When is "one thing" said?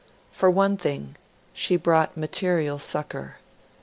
0.49-1.15